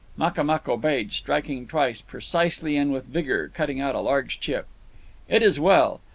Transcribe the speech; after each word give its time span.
Makamuk 0.17 0.67
obeyed, 0.67 1.11
striking 1.11 1.67
twice, 1.67 2.01
precisely 2.01 2.75
and 2.75 2.91
with 2.91 3.05
vigour, 3.05 3.49
cutting 3.53 3.79
out 3.79 3.93
a 3.93 3.99
large 3.99 4.39
chip. 4.39 4.65
"It 5.29 5.43
is 5.43 5.59
well." 5.59 6.01